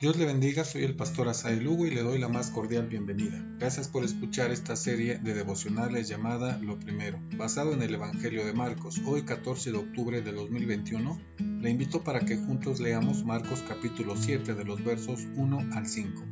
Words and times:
Dios 0.00 0.16
le 0.16 0.24
bendiga, 0.24 0.64
soy 0.64 0.84
el 0.84 0.96
pastor 0.96 1.28
Asai 1.28 1.60
Lugo 1.60 1.84
y 1.84 1.90
le 1.90 2.00
doy 2.00 2.18
la 2.18 2.28
más 2.28 2.50
cordial 2.50 2.86
bienvenida. 2.86 3.38
Gracias 3.58 3.86
por 3.86 4.02
escuchar 4.02 4.50
esta 4.50 4.74
serie 4.74 5.18
de 5.18 5.34
devocionales 5.34 6.08
llamada 6.08 6.56
Lo 6.56 6.78
Primero, 6.78 7.20
basado 7.36 7.74
en 7.74 7.82
el 7.82 7.94
Evangelio 7.94 8.46
de 8.46 8.54
Marcos. 8.54 9.02
Hoy 9.04 9.24
14 9.24 9.72
de 9.72 9.76
octubre 9.76 10.22
de 10.22 10.32
2021, 10.32 11.20
le 11.60 11.68
invito 11.68 12.02
para 12.02 12.20
que 12.20 12.38
juntos 12.38 12.80
leamos 12.80 13.26
Marcos 13.26 13.62
capítulo 13.68 14.16
7 14.16 14.54
de 14.54 14.64
los 14.64 14.82
versos 14.82 15.26
1 15.36 15.68
al 15.74 15.86
5. 15.86 16.24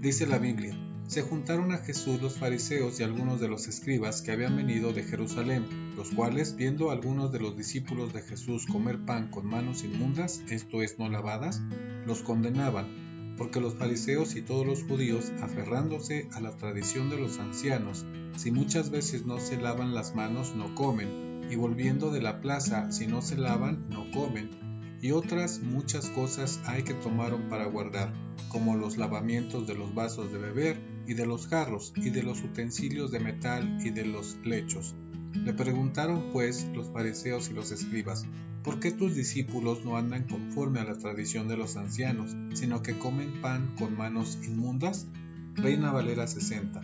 Dice 0.00 0.26
la 0.26 0.38
Biblia, 0.38 0.74
se 1.06 1.22
juntaron 1.22 1.72
a 1.72 1.78
Jesús 1.78 2.20
los 2.22 2.38
fariseos 2.38 2.98
y 2.98 3.02
algunos 3.02 3.40
de 3.40 3.48
los 3.48 3.68
escribas 3.68 4.22
que 4.22 4.32
habían 4.32 4.56
venido 4.56 4.92
de 4.92 5.02
Jerusalén, 5.02 5.94
los 5.96 6.10
cuales, 6.10 6.56
viendo 6.56 6.90
a 6.90 6.94
algunos 6.94 7.30
de 7.30 7.40
los 7.40 7.56
discípulos 7.56 8.12
de 8.12 8.22
Jesús 8.22 8.66
comer 8.66 9.04
pan 9.04 9.28
con 9.30 9.46
manos 9.46 9.84
inmundas, 9.84 10.42
esto 10.48 10.82
es 10.82 10.98
no 10.98 11.08
lavadas, 11.08 11.60
los 12.06 12.22
condenaban, 12.22 13.34
porque 13.36 13.60
los 13.60 13.74
fariseos 13.74 14.34
y 14.34 14.42
todos 14.42 14.66
los 14.66 14.82
judíos, 14.84 15.32
aferrándose 15.42 16.28
a 16.32 16.40
la 16.40 16.56
tradición 16.56 17.10
de 17.10 17.18
los 17.18 17.38
ancianos, 17.38 18.06
si 18.36 18.50
muchas 18.50 18.90
veces 18.90 19.26
no 19.26 19.38
se 19.40 19.56
lavan 19.56 19.94
las 19.94 20.14
manos, 20.14 20.54
no 20.56 20.74
comen, 20.74 21.42
y 21.50 21.56
volviendo 21.56 22.10
de 22.10 22.22
la 22.22 22.40
plaza, 22.40 22.90
si 22.90 23.06
no 23.06 23.20
se 23.20 23.36
lavan, 23.36 23.88
no 23.90 24.10
comen, 24.10 24.98
y 25.02 25.10
otras 25.10 25.60
muchas 25.60 26.08
cosas 26.08 26.60
hay 26.64 26.82
que 26.82 26.94
tomaron 26.94 27.50
para 27.50 27.66
guardar, 27.66 28.14
como 28.48 28.76
los 28.76 28.96
lavamientos 28.96 29.66
de 29.66 29.74
los 29.74 29.94
vasos 29.94 30.32
de 30.32 30.38
beber, 30.38 30.93
y 31.06 31.14
de 31.14 31.26
los 31.26 31.46
jarros, 31.46 31.92
y 31.96 32.10
de 32.10 32.22
los 32.22 32.42
utensilios 32.42 33.10
de 33.10 33.20
metal, 33.20 33.78
y 33.84 33.90
de 33.90 34.04
los 34.04 34.36
lechos. 34.44 34.94
Le 35.34 35.52
preguntaron 35.52 36.30
pues 36.32 36.66
los 36.74 36.90
fariseos 36.90 37.50
y 37.50 37.54
los 37.54 37.72
escribas, 37.72 38.26
¿por 38.62 38.80
qué 38.80 38.92
tus 38.92 39.14
discípulos 39.14 39.84
no 39.84 39.96
andan 39.96 40.24
conforme 40.24 40.80
a 40.80 40.84
la 40.84 40.96
tradición 40.96 41.48
de 41.48 41.56
los 41.56 41.76
ancianos, 41.76 42.36
sino 42.54 42.82
que 42.82 42.98
comen 42.98 43.40
pan 43.42 43.74
con 43.76 43.96
manos 43.96 44.38
inmundas? 44.44 45.06
Reina 45.54 45.92
Valera 45.92 46.26
60. 46.26 46.80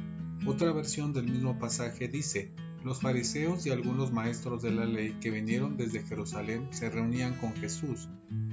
Otra 0.46 0.72
versión 0.72 1.12
del 1.12 1.24
mismo 1.24 1.58
pasaje 1.58 2.08
dice, 2.08 2.52
los 2.82 3.00
fariseos 3.00 3.66
y 3.66 3.70
algunos 3.70 4.12
maestros 4.12 4.62
de 4.62 4.70
la 4.70 4.86
ley 4.86 5.16
que 5.20 5.30
vinieron 5.30 5.76
desde 5.76 6.02
Jerusalén 6.02 6.68
se 6.70 6.88
reunían 6.88 7.34
con 7.34 7.52
Jesús. 7.54 8.08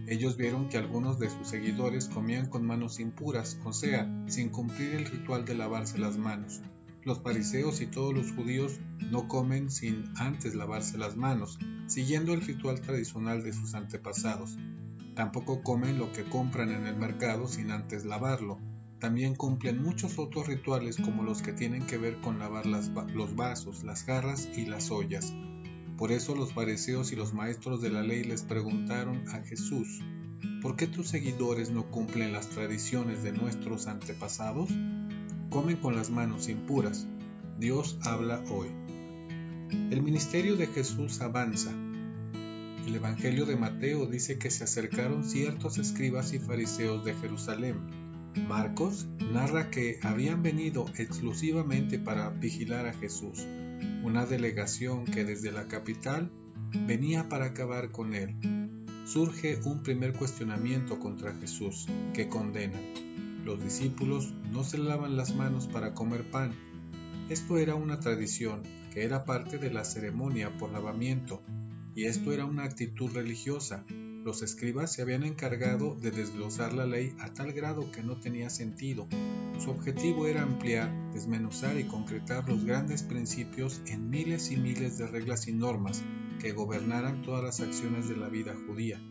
Ellos 0.07 0.35
vieron 0.35 0.67
que 0.67 0.77
algunos 0.77 1.17
de 1.19 1.29
sus 1.29 1.47
seguidores 1.47 2.09
comían 2.09 2.47
con 2.47 2.65
manos 2.65 2.99
impuras, 2.99 3.57
o 3.63 3.71
sea, 3.71 4.09
sin 4.27 4.49
cumplir 4.49 4.95
el 4.95 5.05
ritual 5.05 5.45
de 5.45 5.55
lavarse 5.55 5.97
las 5.97 6.17
manos. 6.17 6.61
Los 7.03 7.21
fariseos 7.21 7.79
y 7.79 7.87
todos 7.87 8.13
los 8.13 8.33
judíos 8.33 8.79
no 9.11 9.29
comen 9.29 9.71
sin 9.71 10.03
antes 10.17 10.55
lavarse 10.55 10.97
las 10.97 11.15
manos, 11.15 11.57
siguiendo 11.85 12.33
el 12.33 12.41
ritual 12.41 12.81
tradicional 12.81 13.43
de 13.43 13.53
sus 13.53 13.75
antepasados. 13.75 14.57
Tampoco 15.15 15.63
comen 15.63 15.97
lo 15.97 16.11
que 16.11 16.25
compran 16.25 16.69
en 16.69 16.85
el 16.85 16.97
mercado 16.97 17.47
sin 17.47 17.71
antes 17.71 18.03
lavarlo. 18.03 18.59
También 18.99 19.35
cumplen 19.35 19.81
muchos 19.81 20.17
otros 20.17 20.47
rituales 20.47 20.97
como 20.97 21.23
los 21.23 21.41
que 21.41 21.53
tienen 21.53 21.85
que 21.85 21.97
ver 21.97 22.19
con 22.21 22.39
lavar 22.39 22.65
los 22.65 23.35
vasos, 23.35 23.83
las 23.83 24.03
jarras 24.03 24.49
y 24.57 24.65
las 24.65 24.89
ollas. 24.89 25.33
Por 25.97 26.11
eso 26.11 26.35
los 26.35 26.53
fariseos 26.53 27.11
y 27.11 27.15
los 27.15 27.33
maestros 27.33 27.81
de 27.81 27.89
la 27.89 28.03
ley 28.03 28.23
les 28.23 28.43
preguntaron 28.43 29.27
a 29.29 29.41
Jesús, 29.41 30.01
¿por 30.61 30.75
qué 30.75 30.87
tus 30.87 31.07
seguidores 31.07 31.69
no 31.69 31.89
cumplen 31.89 32.33
las 32.33 32.49
tradiciones 32.49 33.23
de 33.23 33.33
nuestros 33.33 33.87
antepasados? 33.87 34.69
comen 35.49 35.77
con 35.77 35.95
las 35.95 36.09
manos 36.09 36.49
impuras. 36.49 37.07
Dios 37.57 37.97
habla 38.03 38.43
hoy. 38.49 38.67
El 39.91 40.01
ministerio 40.01 40.55
de 40.55 40.67
Jesús 40.67 41.21
avanza. 41.21 41.71
El 42.85 42.95
Evangelio 42.95 43.45
de 43.45 43.55
Mateo 43.55 44.05
dice 44.05 44.37
que 44.37 44.49
se 44.49 44.63
acercaron 44.63 45.23
ciertos 45.23 45.77
escribas 45.77 46.33
y 46.33 46.39
fariseos 46.39 47.03
de 47.03 47.13
Jerusalén. 47.15 48.06
Marcos 48.37 49.07
narra 49.31 49.69
que 49.69 49.99
habían 50.03 50.43
venido 50.43 50.85
exclusivamente 50.97 51.99
para 51.99 52.29
vigilar 52.29 52.85
a 52.85 52.93
Jesús, 52.93 53.45
una 54.03 54.25
delegación 54.25 55.05
que 55.05 55.23
desde 55.23 55.51
la 55.51 55.67
capital 55.67 56.31
venía 56.85 57.29
para 57.29 57.45
acabar 57.45 57.91
con 57.91 58.13
él. 58.13 58.35
Surge 59.05 59.59
un 59.63 59.83
primer 59.83 60.13
cuestionamiento 60.13 60.99
contra 60.99 61.33
Jesús, 61.33 61.87
que 62.13 62.27
condena 62.27 62.77
los 63.47 63.63
discípulos 63.63 64.33
no 64.51 64.65
se 64.65 64.77
lavan 64.77 65.15
las 65.15 65.33
manos 65.33 65.67
para 65.67 65.93
comer 65.93 66.29
pan. 66.29 66.51
Esto 67.29 67.57
era 67.57 67.75
una 67.75 67.97
tradición 67.97 68.61
que 68.93 69.05
era 69.05 69.23
parte 69.23 69.57
de 69.57 69.71
la 69.71 69.85
ceremonia 69.85 70.57
por 70.57 70.73
lavamiento, 70.73 71.41
y 71.95 72.03
esto 72.07 72.33
era 72.33 72.43
una 72.43 72.65
actitud 72.65 73.09
religiosa. 73.13 73.85
Los 74.27 74.41
escribas 74.41 74.91
se 74.91 75.01
habían 75.01 75.23
encargado 75.23 75.95
de 75.95 76.11
desglosar 76.11 76.73
la 76.73 76.85
ley 76.85 77.15
a 77.17 77.33
tal 77.33 77.53
grado 77.53 77.89
que 77.93 78.03
no 78.03 78.17
tenía 78.17 78.49
sentido. 78.49 79.07
Su 79.57 79.71
objetivo 79.71 80.27
era 80.27 80.43
ampliar, 80.43 80.91
desmenuzar 81.13 81.79
y 81.79 81.85
concretar 81.85 82.49
los 82.49 82.65
grandes 82.65 83.03
principios 83.03 83.81
en 83.85 84.09
miles 84.09 84.51
y 84.51 84.57
miles 84.57 84.97
de 84.97 85.07
reglas 85.07 85.47
y 85.47 85.53
normas 85.53 86.03
que 86.41 86.51
gobernaran 86.51 87.21
todas 87.21 87.41
las 87.41 87.61
acciones 87.61 88.09
de 88.09 88.17
la 88.17 88.27
vida 88.27 88.53
judía. 88.67 89.01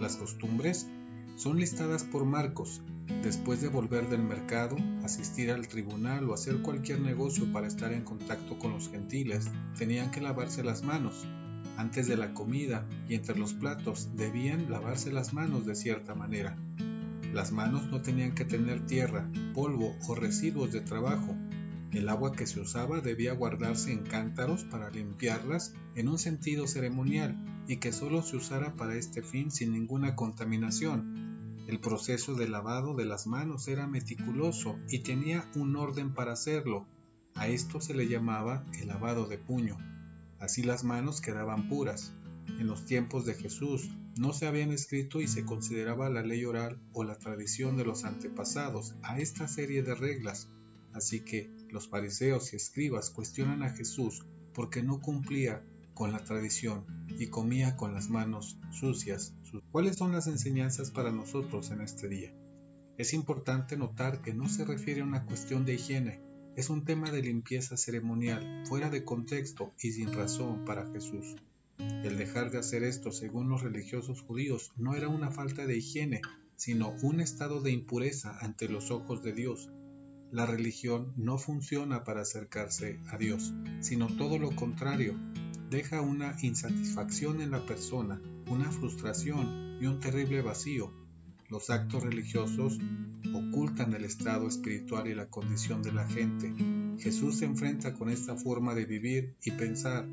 Las 0.00 0.16
costumbres 0.16 0.88
son 1.36 1.60
listadas 1.60 2.02
por 2.02 2.24
Marcos 2.24 2.82
Después 3.22 3.60
de 3.60 3.68
volver 3.68 4.08
del 4.08 4.22
mercado, 4.22 4.76
asistir 5.04 5.50
al 5.50 5.68
tribunal 5.68 6.28
o 6.28 6.34
hacer 6.34 6.62
cualquier 6.62 7.00
negocio 7.00 7.52
para 7.52 7.66
estar 7.66 7.92
en 7.92 8.02
contacto 8.02 8.58
con 8.58 8.72
los 8.72 8.88
gentiles, 8.88 9.50
tenían 9.76 10.10
que 10.10 10.22
lavarse 10.22 10.64
las 10.64 10.82
manos. 10.82 11.26
Antes 11.80 12.06
de 12.06 12.18
la 12.18 12.34
comida 12.34 12.86
y 13.08 13.14
entre 13.14 13.38
los 13.38 13.54
platos 13.54 14.10
debían 14.14 14.70
lavarse 14.70 15.10
las 15.10 15.32
manos 15.32 15.64
de 15.64 15.74
cierta 15.74 16.14
manera. 16.14 16.54
Las 17.32 17.52
manos 17.52 17.86
no 17.90 18.02
tenían 18.02 18.34
que 18.34 18.44
tener 18.44 18.84
tierra, 18.86 19.26
polvo 19.54 19.96
o 20.06 20.14
residuos 20.14 20.72
de 20.72 20.82
trabajo. 20.82 21.34
El 21.90 22.10
agua 22.10 22.32
que 22.32 22.46
se 22.46 22.60
usaba 22.60 23.00
debía 23.00 23.32
guardarse 23.32 23.92
en 23.92 24.02
cántaros 24.02 24.64
para 24.64 24.90
limpiarlas 24.90 25.72
en 25.94 26.08
un 26.08 26.18
sentido 26.18 26.66
ceremonial 26.66 27.42
y 27.66 27.78
que 27.78 27.92
solo 27.92 28.20
se 28.20 28.36
usara 28.36 28.74
para 28.74 28.96
este 28.96 29.22
fin 29.22 29.50
sin 29.50 29.72
ninguna 29.72 30.16
contaminación, 30.16 31.64
el 31.66 31.80
proceso 31.80 32.34
de 32.34 32.46
lavado 32.46 32.94
de 32.94 33.06
las 33.06 33.26
manos 33.26 33.68
era 33.68 33.86
meticuloso 33.86 34.78
y 34.90 34.98
tenía 34.98 35.50
un 35.54 35.74
orden 35.76 36.12
para 36.12 36.32
hacerlo. 36.34 36.86
A 37.34 37.48
esto 37.48 37.80
se 37.80 37.94
le 37.94 38.06
llamaba 38.06 38.66
el 38.78 38.88
lavado 38.88 39.24
de 39.24 39.38
puño. 39.38 39.78
Así 40.40 40.62
las 40.62 40.84
manos 40.84 41.20
quedaban 41.20 41.68
puras. 41.68 42.12
En 42.58 42.66
los 42.66 42.86
tiempos 42.86 43.26
de 43.26 43.34
Jesús 43.34 43.90
no 44.18 44.32
se 44.32 44.46
habían 44.46 44.72
escrito 44.72 45.20
y 45.20 45.28
se 45.28 45.44
consideraba 45.44 46.10
la 46.10 46.22
ley 46.22 46.44
oral 46.44 46.80
o 46.92 47.04
la 47.04 47.16
tradición 47.16 47.76
de 47.76 47.84
los 47.84 48.04
antepasados 48.04 48.94
a 49.02 49.20
esta 49.20 49.46
serie 49.46 49.82
de 49.82 49.94
reglas. 49.94 50.48
Así 50.92 51.20
que 51.20 51.50
los 51.70 51.88
fariseos 51.88 52.52
y 52.52 52.56
escribas 52.56 53.10
cuestionan 53.10 53.62
a 53.62 53.70
Jesús 53.70 54.24
porque 54.54 54.82
no 54.82 55.00
cumplía 55.00 55.62
con 55.94 56.12
la 56.12 56.24
tradición 56.24 56.86
y 57.18 57.26
comía 57.26 57.76
con 57.76 57.92
las 57.92 58.08
manos 58.08 58.58
sucias. 58.72 59.34
¿Cuáles 59.70 59.96
son 59.96 60.12
las 60.12 60.26
enseñanzas 60.26 60.90
para 60.90 61.12
nosotros 61.12 61.70
en 61.70 61.82
este 61.82 62.08
día? 62.08 62.34
Es 62.96 63.12
importante 63.12 63.76
notar 63.76 64.22
que 64.22 64.34
no 64.34 64.48
se 64.48 64.64
refiere 64.64 65.02
a 65.02 65.04
una 65.04 65.24
cuestión 65.24 65.64
de 65.64 65.74
higiene, 65.74 66.20
es 66.60 66.68
un 66.68 66.84
tema 66.84 67.10
de 67.10 67.22
limpieza 67.22 67.78
ceremonial, 67.78 68.64
fuera 68.66 68.90
de 68.90 69.02
contexto 69.02 69.72
y 69.80 69.92
sin 69.92 70.12
razón 70.12 70.66
para 70.66 70.86
Jesús. 70.92 71.36
El 71.78 72.18
dejar 72.18 72.50
de 72.50 72.58
hacer 72.58 72.82
esto 72.82 73.12
según 73.12 73.48
los 73.48 73.62
religiosos 73.62 74.20
judíos 74.20 74.70
no 74.76 74.94
era 74.94 75.08
una 75.08 75.30
falta 75.30 75.66
de 75.66 75.78
higiene, 75.78 76.20
sino 76.56 76.94
un 77.00 77.20
estado 77.20 77.62
de 77.62 77.70
impureza 77.70 78.36
ante 78.42 78.68
los 78.68 78.90
ojos 78.90 79.22
de 79.22 79.32
Dios. 79.32 79.70
La 80.30 80.44
religión 80.44 81.14
no 81.16 81.38
funciona 81.38 82.04
para 82.04 82.20
acercarse 82.20 83.00
a 83.08 83.16
Dios, 83.16 83.54
sino 83.80 84.14
todo 84.18 84.38
lo 84.38 84.54
contrario, 84.54 85.18
deja 85.70 86.02
una 86.02 86.36
insatisfacción 86.42 87.40
en 87.40 87.52
la 87.52 87.64
persona, 87.64 88.20
una 88.50 88.70
frustración 88.70 89.78
y 89.80 89.86
un 89.86 89.98
terrible 89.98 90.42
vacío. 90.42 90.92
Los 91.50 91.68
actos 91.68 92.04
religiosos 92.04 92.78
ocultan 93.34 93.92
el 93.94 94.04
estado 94.04 94.46
espiritual 94.46 95.08
y 95.08 95.16
la 95.16 95.26
condición 95.26 95.82
de 95.82 95.90
la 95.90 96.06
gente. 96.06 96.54
Jesús 97.00 97.38
se 97.38 97.44
enfrenta 97.44 97.92
con 97.92 98.08
esta 98.08 98.36
forma 98.36 98.72
de 98.76 98.84
vivir 98.84 99.34
y 99.44 99.50
pensar 99.50 100.08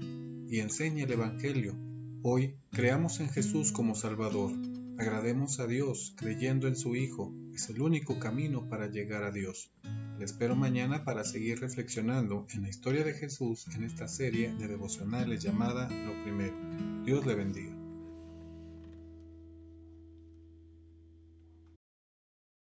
y 0.49 0.59
enseña 0.59 1.03
el 1.03 1.11
Evangelio. 1.11 1.75
Hoy 2.23 2.55
creamos 2.71 3.19
en 3.19 3.29
Jesús 3.29 3.71
como 3.71 3.93
Salvador. 3.93 4.51
Agrademos 4.97 5.59
a 5.59 5.67
Dios 5.67 6.15
creyendo 6.17 6.67
en 6.67 6.75
su 6.75 6.95
Hijo. 6.95 7.31
Es 7.53 7.69
el 7.69 7.83
único 7.83 8.17
camino 8.17 8.67
para 8.67 8.87
llegar 8.87 9.23
a 9.23 9.31
Dios. 9.31 9.69
Le 10.17 10.25
espero 10.25 10.55
mañana 10.55 11.03
para 11.03 11.23
seguir 11.23 11.59
reflexionando 11.59 12.47
en 12.55 12.63
la 12.63 12.69
historia 12.69 13.03
de 13.03 13.13
Jesús 13.13 13.67
en 13.75 13.83
esta 13.83 14.07
serie 14.07 14.55
de 14.55 14.67
devocionales 14.67 15.43
llamada 15.43 15.87
Lo 15.87 16.23
Primero. 16.23 16.55
Dios 17.05 17.23
le 17.27 17.35
bendiga. 17.35 17.76